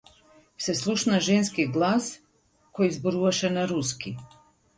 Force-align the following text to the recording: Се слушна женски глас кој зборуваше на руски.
Се 0.67 0.73
слушна 0.77 1.19
женски 1.27 1.65
глас 1.75 2.07
кој 2.79 2.91
зборуваше 2.97 3.53
на 3.59 3.69
руски. 3.75 4.17